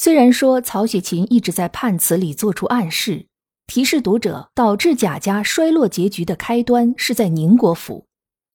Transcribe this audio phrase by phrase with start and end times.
[0.00, 3.26] 虽然说曹雪芹一直在判词里做出暗示，
[3.66, 8.06] 提示读者导致贾家衰落结局的开端是在宁国府，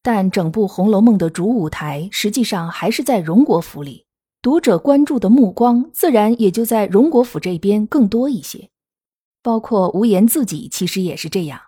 [0.02, 4.06] 但整部《红楼梦》的主舞台实际上还是在荣国府里，
[4.42, 8.70] 读者关注的目光自然也就在荣国府这边更多一些。
[9.42, 11.60] 包括无言自己其实也是这样。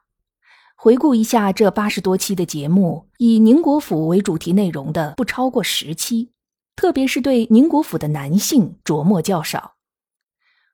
[0.78, 6.30] 回顾一下这八十多期的节目，以宁国府为主题内容的不超过十期。
[6.76, 9.76] 特别是对宁国府的男性琢磨较少，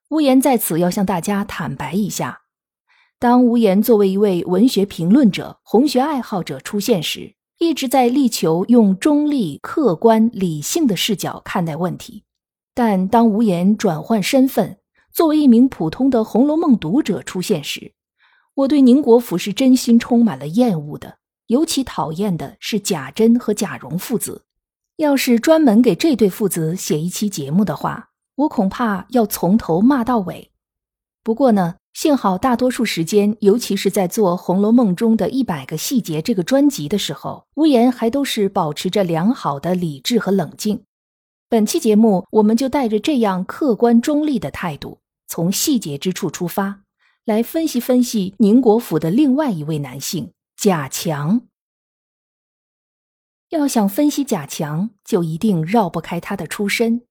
[0.10, 2.42] 无言在此要向大家坦白一下：
[3.20, 12.24] 当无言作为一位文学评论者、红学爱好者出现时，一直在力求用中立、客观、理性的视角看待问题。
[12.74, 14.80] 但当无言转换身份，
[15.14, 17.94] 作为一名普通的《红楼梦》读者出现时，
[18.56, 24.46] 我对宁国府是真心充满了厌恶的，尤其讨厌的是贾珍和贾蓉父子。
[25.02, 30.52] 要是专门给这对父子写一期节目的话，我恐怕要从头骂到尾。
[31.24, 40.84] 不过呢，幸好大多数时间，尤其是在做《红楼梦》中的一百个细节这个专辑的时候，无言还都是保持着良好的理智和冷静。
[41.50, 46.82] 本期节目，我们就带着这样客观中立的态度，从细节之处出发，
[47.26, 51.42] 来分析分析宁国府的另外一位男性贾强。
[53.52, 57.02] 要想分析贾强，就一定绕不开他的出身。《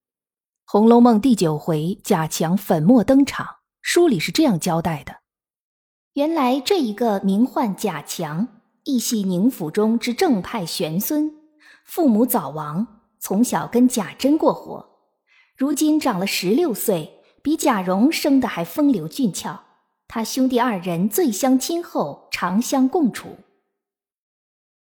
[0.65, 5.17] 红楼梦》第九回，贾强粉墨登场，书里是这样交代的：
[6.15, 8.49] 原来这一个名唤贾强，
[8.85, 11.31] 亦系宁府中之正派玄孙，
[11.85, 12.87] 父母早亡，
[13.19, 14.89] 从小跟贾珍过活，
[15.55, 19.61] 如今长了十六岁，比贾蓉生的还风流俊俏。
[20.09, 23.37] 他兄弟二人最相亲厚，常相共处。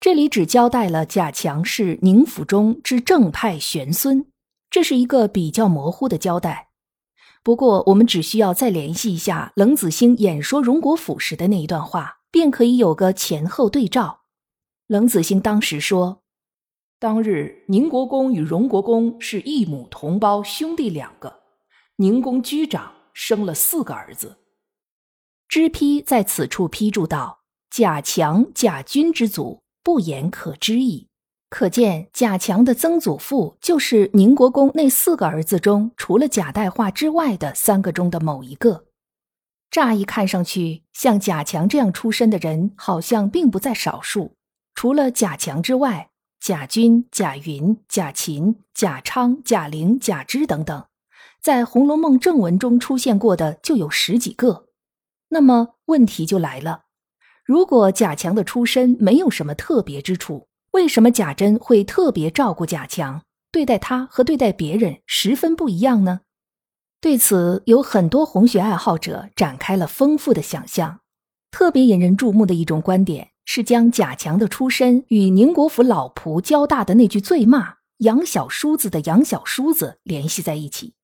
[0.00, 4.24] 这里只交代了贾强是宁府中之正派玄孙，
[4.70, 6.70] 这是一个比较模糊的交代。
[7.42, 14.22] 不过，我们只需要再联系一下冷子兴演说荣国府时的那一段话，便可以有个前后对照。
[14.86, 16.22] 冷子兴当时说
[16.98, 21.40] ：“当日宁国公与荣国公是异母同胞兄弟两个，
[21.96, 24.38] 宁公居长，生了四个儿子。”
[25.46, 27.40] 知批在此处批注道
[27.70, 31.08] ：“贾强、贾君之祖。”不言可知矣。
[31.48, 38.84] 可见贾强的曾祖父就是宁国公那四个儿子中，除了贾代化之外的三个中的某一个。
[39.70, 44.36] 乍一看上去，像贾强这样出身的人，好像并不在少数。
[44.74, 46.10] 除了贾强之外，
[46.40, 50.86] 贾军、贾云、贾琴、贾昌、贾玲、贾芝等等，
[51.42, 54.66] 在《红楼梦》正文中出现过的就有十几个。
[55.28, 56.82] 那么问题就来了。
[57.50, 66.20] 如果贾强的出身没有什么特别之处，为什么贾珍会特别照顾贾强，对待他和对待别人十分不一样呢？
[67.00, 71.00] 对此，有很多红学爱好者展开了丰富的想象。
[71.50, 80.94] 特别引人注目的一种观点是将贾强的出身与宁国府老仆交大的那句醉骂“杨小叔子”的杨小叔子联系在一起，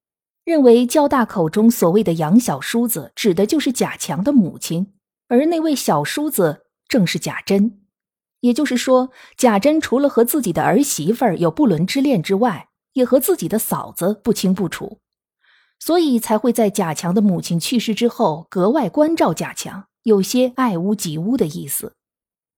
[0.45, 4.93] 认为交大口中所谓的杨小叔子指的就是贾强的母亲。
[5.29, 7.81] 而那位小叔子正是贾珍，
[8.41, 15.01] 也就是说，贾珍除了和自己的儿媳妇儿有不伦之恋之外，也和自己的嫂子不清不楚，
[15.79, 21.95] 所以才会在贾强的母亲去世之后格外关照贾强，有些爱屋及乌的意思。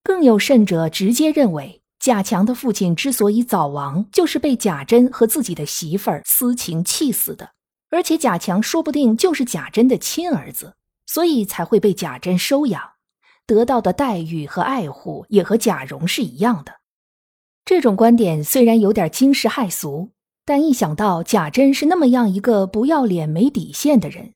[0.04, 7.50] 更有甚者，直接认为贾强的父亲之所以早亡，就是被贾珍和自己的媳妇儿私情气死的，
[7.90, 10.74] 而且贾强说不定就是贾珍的亲儿子。
[11.08, 12.92] 所以才会被贾珍收养，
[13.46, 16.80] 得到的待遇和爱护也和贾蓉是一样的。
[17.64, 20.10] 这种观点虽然有点惊世骇俗，
[20.44, 24.34] 但一想到贾珍是那么样一个不要脸、没底线的人，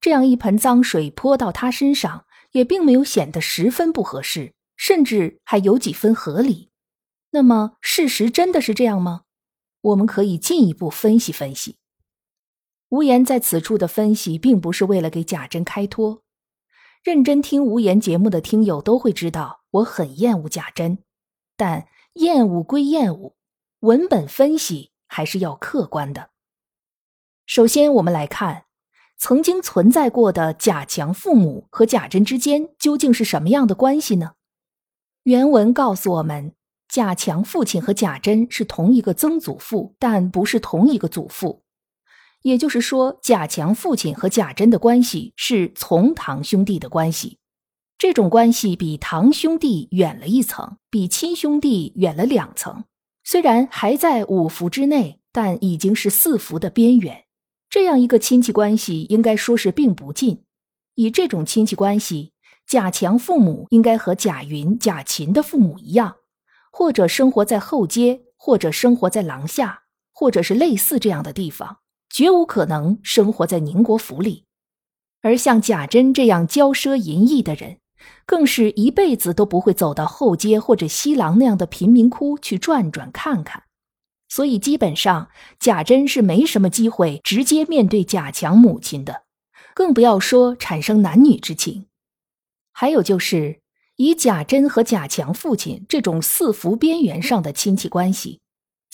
[0.00, 6.70] 这样一盆脏水泼到他身上，也并没有显得十分不合适，甚至还有几分合理。
[7.30, 9.22] 那么，事实真的是这样吗？
[9.82, 11.76] 我们可以进一步分析分析。
[12.90, 16.22] 无言在此处的分析，并不是为了给贾珍开脱。
[17.02, 20.98] 认真听无言节目的听友都会知道，我很厌恶贾珍。
[21.56, 23.34] 但厌恶归厌恶，
[23.80, 26.30] 文本分析还是要客观的。
[27.46, 28.64] 首先，我们来看
[29.16, 34.32] 曾经存在过的贾强父母和贾珍之间究竟是什么样的关系呢？
[35.24, 36.54] 原文告诉我们，
[36.88, 41.64] 贾强父亲和贾珍是同一个曾祖父，但不是同一个祖父。
[42.46, 47.38] 也就是说，贾强父亲和贾珍的关系是从堂兄弟的关系。
[47.98, 52.84] 这种关系比堂兄弟远了一层，比亲兄弟远了两层。
[53.24, 57.24] 虽然还在五福之内，但已经是四福的边缘。
[57.68, 60.44] 这样一个亲戚关系，应该说是并不近。
[60.94, 62.32] 以这种亲戚关系，
[62.64, 66.14] 贾强父母应该和贾云、贾琴的父母一样，
[66.70, 69.82] 或者生活在后街，或者生活在廊下，
[70.12, 71.78] 或者是类似这样的地方，
[72.16, 74.46] 绝无可能生活在宁国府里。
[75.20, 77.76] 而像贾珍这样骄奢淫逸的人，
[78.24, 83.64] 更是一辈子都不会走到后街或者西廊那样的贫民窟去转转看看。
[84.30, 85.28] 所以，基本上
[85.60, 89.24] 贾珍是没什么机会直接面对贾强母亲的，
[89.74, 91.84] 更不要说产生男女之情。
[92.72, 93.60] 还有就是，
[93.96, 98.40] 以贾珍和贾强父亲这种四福边缘上的亲戚关系，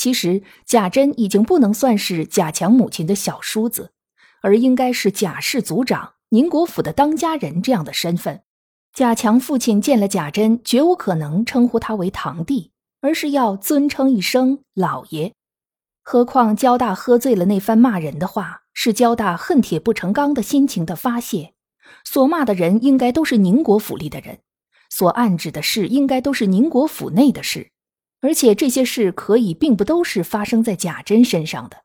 [0.02, 3.93] 其实贾珍已经不能算是贾强母亲的小叔子，
[4.40, 8.43] 而应该是贾氏族长、宁国府的当家人这样的身份。
[8.93, 12.72] 贾强父亲见了贾珍，绝无可能称呼他为堂弟。
[13.00, 15.34] 而是要尊称一声老爷，
[16.02, 21.52] 何况焦大喝醉了那番骂人的话，是焦大恨铁不成钢的心情的发泄。
[22.05, 24.38] 所骂的人应该都是宁国府里的人，
[24.88, 27.71] 所暗指的事应该都是宁国府内的事，
[28.22, 31.84] 而且这些事可以并不都是发生在贾珍身上的。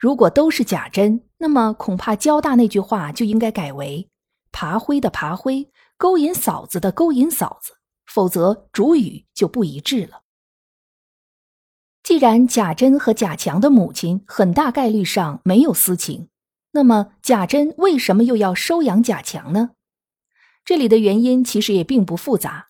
[0.00, 4.08] 如果都是贾珍，那么恐怕交大那句话就应该改为
[4.52, 7.74] “爬灰的爬灰，勾引嫂子的勾引嫂子”，
[8.06, 10.22] 否则主语就不一致了。
[12.02, 16.28] 既然贾珍和贾强的母亲很大概率上没有私情，
[16.72, 19.70] 那么贾珍为什么又要收养贾强呢？
[20.64, 22.68] 这里的原因其实也并不复杂，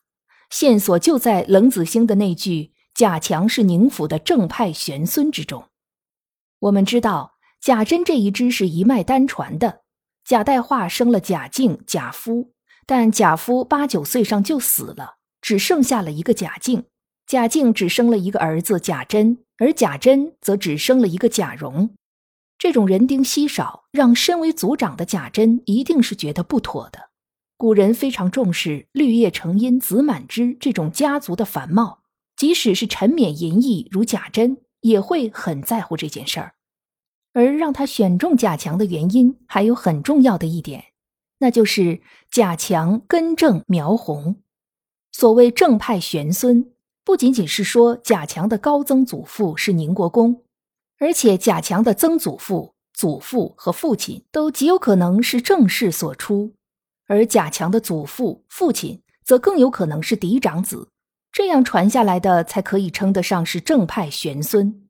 [0.51, 5.65] 线索就在冷子兴的那句“贾强是宁府的正派玄孙”之中。
[6.61, 9.83] 我们知道贾珍这一支是一脉单传的，
[10.25, 12.53] 贾代化生了贾静、贾夫，
[12.87, 16.85] 但贾夫八九岁上就死了，只剩下了一个贾静。
[17.27, 21.97] 贾静只生了一个儿子贾珍，而贾珍则只生了一个贾蓉。
[22.57, 27.11] 这种人丁稀少，让身为族长的贾珍一定是觉得不妥的。
[27.57, 32.04] 古人非常重视“绿叶成荫子满枝”这种家族的繁茂，
[32.37, 36.55] 即使是沉湎淫逸如贾珍，也会很在乎这件事儿。
[37.33, 40.85] 而让他选中贾强的原因，还有很重要的一点，
[41.39, 42.01] 那就是
[42.31, 44.37] 贾强根正苗红。
[45.13, 46.71] 所谓正派玄孙。
[47.07, 50.43] 不仅仅是说贾强的高曾祖父是宁国公，
[50.99, 56.55] 而且贾强的曾祖父、祖父和父亲都极有可能是正室所出，
[57.07, 60.89] 而贾强的祖父、父亲则更有可能是嫡长子，
[61.35, 64.89] 这样传下来的才可以称得上是正派玄孙。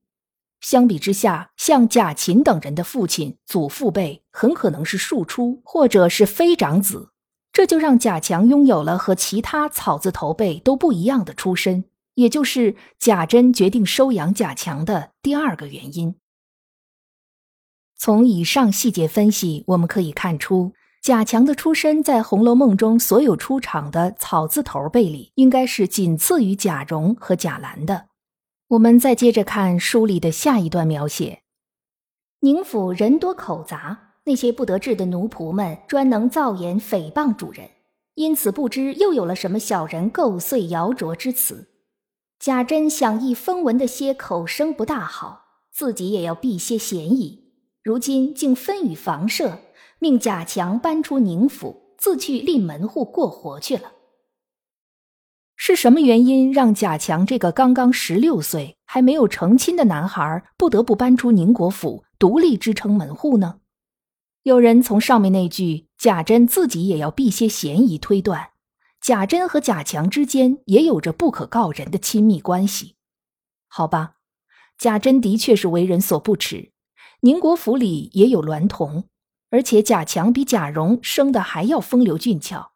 [0.61, 7.13] 相比之下，像贾琴等人的父亲、祖父辈很可能是庶出或者是非长子，
[7.51, 11.85] 这就让贾强拥有了和其他草字头辈都不一样的出身。
[12.13, 16.15] 也就是贾珍决定收养贾强的第二个原因。
[17.97, 28.07] 从以上细节分析，我们可以看出，贾强的出身在《红楼梦》中所有出场的草字头辈里，应该是仅次于贾蓉和贾兰的。
[28.69, 31.43] 我们再接着看书里的下一段描写：
[32.41, 37.69] 宁府人多口杂，那些不得志的奴仆们专能造言诽谤主人，
[38.15, 41.69] 因此不知又有了什么小人构碎谣诼之词。
[42.39, 47.45] 贾珍想亦风闻的些口声不大好，自己也要避些嫌疑。
[47.83, 49.59] 如今竟分与房舍，
[49.99, 53.93] 命贾强搬出宁府，自去立门户过活去了。
[55.57, 63.61] 是什么原因让贾强这个刚刚十六岁还没有成亲的男孩不得不搬出宁国府，独立支撑门户呢？
[64.43, 68.51] 有人从上面那句“贾珍自己也要避些嫌疑”推断。
[69.01, 72.97] 贾珍和贾强之间也有着不可告人的亲密关系，
[73.69, 74.17] 好吧？
[74.77, 76.73] 贾珍的确是为人所不齿，
[77.21, 79.05] 宁国府里也有娈童，
[79.51, 82.73] 而且贾强比贾蓉生的还要风流俊俏。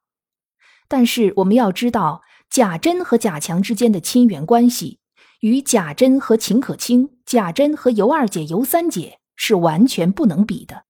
[0.88, 5.00] 但是我们要知道，贾珍和贾强之间的亲缘关系，
[5.40, 10.84] 与贾珍和秦可卿、贾珍和尤二姐、尤三姐是完全不能比的。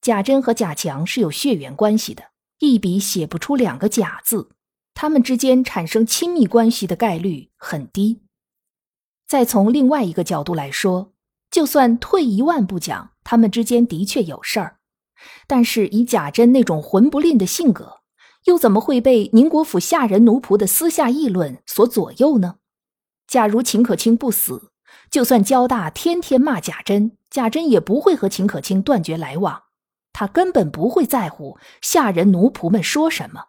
[0.00, 2.24] 贾珍和贾强是有血缘关系的，
[2.58, 4.50] 一笔写不出两个贾字。
[4.94, 8.22] 他们之间产生亲密关系的概率很低。
[9.26, 11.12] 再从另外一个角度来说，
[11.50, 14.77] 就算退一万步讲，他们之间的确有事儿，
[15.46, 18.00] 但是以贾珍那种混不吝的性格，
[18.44, 22.56] 又怎么会被宁国府下人奴仆的私下议论所左右呢？
[23.26, 24.70] 假如秦可卿不死，
[25.10, 29.64] 就算焦大天天骂贾珍，贾珍也不会和秦可卿断绝来往，
[30.12, 33.48] 他根本不会在乎下人奴仆们说什么。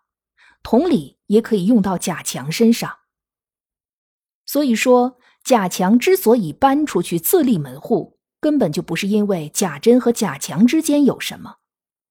[0.62, 2.98] 同理，也可以用到贾强身上。
[4.46, 11.58] 所以说，贾强之所以搬出去自立门户，根本就不是因为贾珍和贾强之间有什么，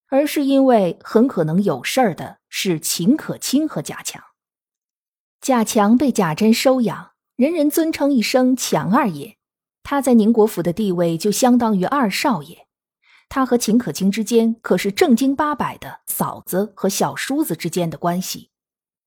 [0.08, 4.22] 而是因为很可能有事儿的是秦可卿和贾强。
[5.40, 7.12] 贾强被贾珍收养。
[7.36, 9.36] 人人尊称一声强二爷，
[9.84, 12.66] 他在宁国府的地位就相当于二少爷。
[13.28, 18.50] 他和秦可卿之间可是正经八百的嫂子和小叔子之间的关系。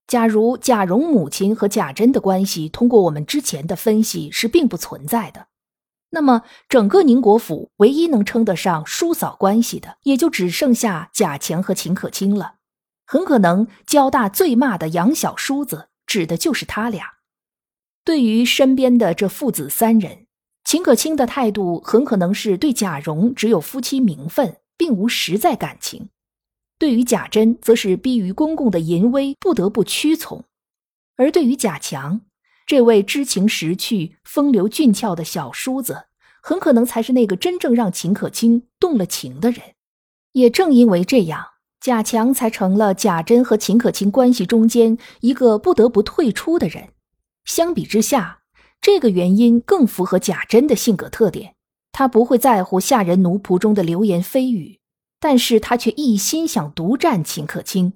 [0.06, 5.48] 假如贾蓉母亲和贾珍的关系，通过我们之前的分析是并不存在的，
[6.14, 12.56] 那么整个宁国府唯一能称得上叔嫂关系的，也就只剩下贾强和秦可卿了。
[13.06, 17.14] 很可能交大最骂的杨小叔子，指的就是他俩。
[18.04, 20.26] 对于身边的这父子三人，
[20.64, 26.08] 秦可卿的态度很可能是对贾蓉只有夫妻名分，并无实在感情；
[26.78, 30.42] 对于贾珍，则是逼于公公的淫威，不得不屈从；
[31.16, 32.20] 而对于贾强
[32.66, 36.06] 这位知情识趣、风流俊俏的小叔子，
[36.42, 39.60] 很可能才是那个真正让秦可卿动了情的人。
[40.32, 41.44] 也正因为这样，
[41.80, 46.90] 贾强才成了贾珍和秦可卿关系中间一个不得不退出的人。
[47.44, 48.42] 相比之下，
[48.80, 51.54] 这个原因更符合贾珍的性格特点。
[51.90, 54.78] 他不会在乎下人奴仆中的流言蜚语，
[55.20, 57.92] 但是他却一心想独占秦可卿。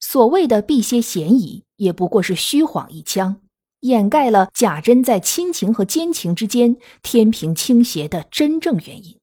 [0.00, 3.40] 所谓的避些嫌疑，也不过是虚晃一枪，
[3.80, 9.18] 掩盖了贾珍在亲情和奸情之间天平倾斜的真正原因。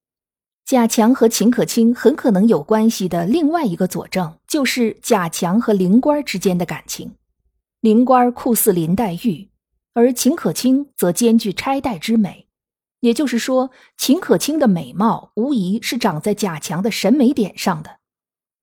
[0.65, 7.15] 贾强和秦可卿很可能有关系的另外一个佐证，就是贾强和灵官之间的感情。
[7.81, 9.49] 灵官酷似林黛玉。
[9.93, 12.47] 而秦可卿则兼具钗黛之美，
[12.99, 17.99] 也就是说，秦可卿的美貌无疑是长在贾强的审美点上的。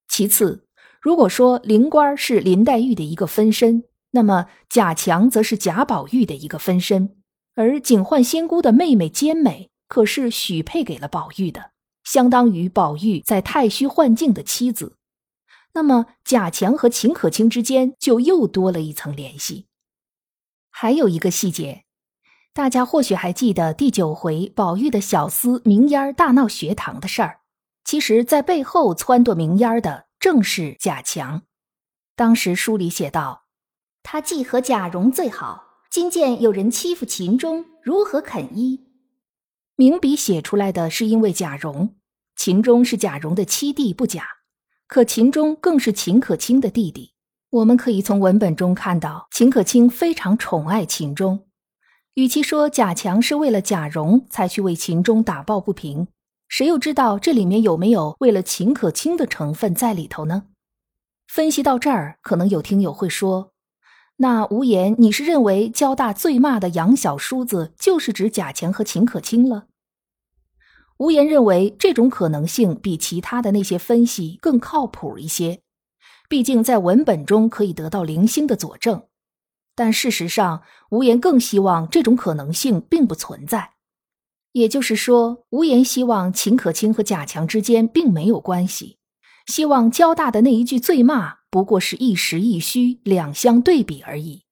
[0.08, 0.66] 其次，
[1.00, 7.16] 如果说灵官是林黛玉的一个分身，那么贾强则是贾宝玉的一个分身。
[7.54, 14.96] 而警幻仙姑的妹妹兼美，可是许配给了宝玉的，相当于宝玉在太虚幻境的妻子。
[15.74, 19.66] 那么贾强和秦可卿之间就又多了一层联系。
[20.70, 21.84] 还有一个细节，
[22.54, 27.40] 大家或许还记得第九回宝玉的小厮明烟大闹学堂的事儿。
[27.84, 31.42] 其实，在背后撺掇明烟的正是贾强。
[32.14, 33.41] 当时书里写道
[34.02, 38.86] ：“他既和贾蓉最好，今见有人欺负秦钟，如何肯依？”
[39.76, 41.96] 明笔写出来的是因为贾蓉，
[42.36, 44.26] 秦钟是贾蓉的七弟不假，
[44.86, 47.14] 可秦钟更是秦可卿的弟弟。
[47.50, 51.46] 我们可以从文本中看到，秦可卿非常宠爱秦钟。
[52.14, 56.08] 与其说贾强是为了贾蓉才去为秦钟打抱不平，
[56.48, 60.44] 谁又知道这里面有没有为了秦可卿的成分在里头呢？
[61.26, 63.51] 分析到这儿，可能有听友会说
[64.16, 69.66] ：“那无言，你是认为交大最骂的杨小叔子就是指贾强和秦可卿了？”
[70.98, 75.60] 无言认为这种可能性比其他的那些分析更靠谱一些。
[76.28, 79.02] 毕竟在文本中可以得到零星的佐证，
[79.74, 83.72] 但事实上，无言更希望这种可能性并不存在。
[84.52, 88.98] 也就是说，无言希望秦可卿和贾强之间并没有关系，
[89.46, 94.44] 希望交大的那一句醉骂不过是一实一虚、两相对比而已。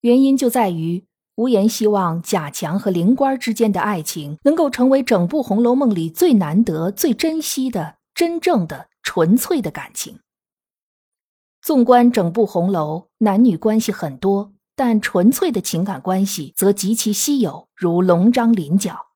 [0.00, 1.04] 原因就在于，
[1.36, 10.18] 无言希望贾强和灵官之间的爱情能够成为整部《红楼梦》里最难得、最珍惜的真正的、纯粹的感情。
[11.62, 19.06] 纵观整部红楼，男女关系很多，但纯粹的情感关系则极其稀有，如龙章麟角。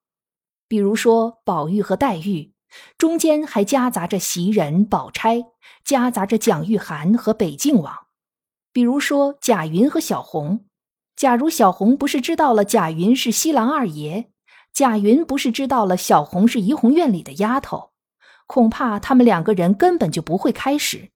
[0.69, 2.53] 比如说宝玉和黛玉，
[2.97, 5.45] 中间还夹杂着袭人、宝钗，
[5.85, 8.07] 夹杂着蒋玉菡和北静王。
[8.73, 10.65] 比如说贾云和小红，
[11.17, 14.31] 假如小红不是知道了贾云是西郎二爷，
[14.73, 17.91] 贾云不是知道了小红是怡红院里的丫头，
[18.47, 21.11] 恐怕他们两个人根本就不会开始。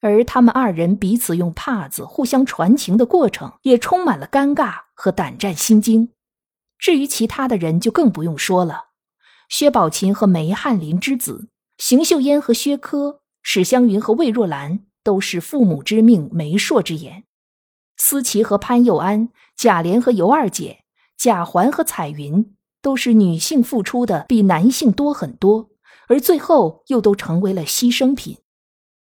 [0.00, 6.10] 而他们二人彼此用帕子互相传情的过程，也充满了尴尬和胆战心惊。
[6.78, 8.83] 至于其他的人，就更不用说了。
[9.48, 11.48] 薛宝琴和梅翰林之子，
[11.78, 17.24] 邢岫烟和薛科，史湘云和魏若兰，都是父母之命、媒妁之言。
[17.96, 20.84] 思琪和潘佑安，贾琏和尤二姐，
[21.16, 25.70] 贾环和彩云，都是女性付出的比男性多很多，
[26.08, 28.38] 而最后又都成为了牺牲品。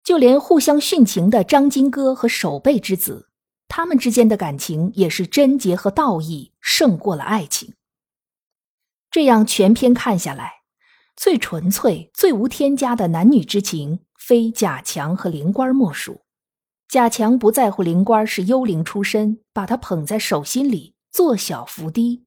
[0.03, 3.29] 就连互相殉情的张金戈和守备之子，
[3.69, 7.75] 他们之间的感情也是贞洁和道义胜过了爱情。
[9.13, 10.63] 这样全篇看下来，
[11.15, 16.23] 最纯粹、最无添加的男女之情，非贾强和灵官莫属。
[16.89, 22.25] 贾强不在乎灵官是幽灵出身，把他捧在手心里，做小伏低；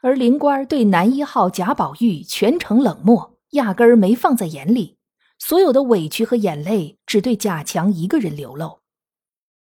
[0.00, 4.96] 而灵官对男一号贾宝玉全程冷漠，压根儿没放在眼里。
[5.38, 8.78] 所有的委屈和眼泪只对贾强一个人流露，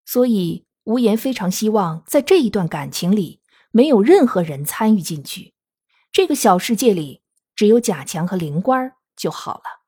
[0.06, 3.40] 所以无言非常希望在这一段感情里
[3.72, 5.53] 没有任何人参与进去，
[6.14, 7.22] 这个小世界里
[7.56, 9.82] 只有贾强和灵官就好了。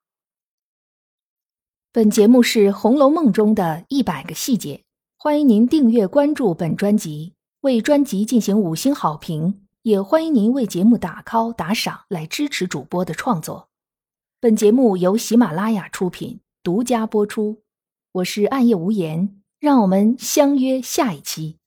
[1.93, 4.83] 本节目是《红楼梦》中的一百个细节，
[5.17, 13.69] 欢迎您订阅关注本专辑，为专辑进行五星好评，也欢迎您为节目打 call 打赏来支持主播的创作。
[14.41, 17.63] 本节目由喜马拉雅出品，独家播出。
[18.11, 21.59] 我是暗夜无言，让我们相约下一期。